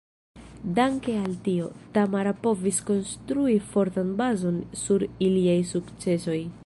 Danke 0.77 1.17
al 1.23 1.35
tio, 1.47 1.67
Tamara 1.97 2.33
povis 2.47 2.79
konstrui 2.87 3.59
fortan 3.75 4.17
bazon 4.23 4.59
sur 4.85 5.07
iliaj 5.29 5.59
sukcesoj. 5.75 6.41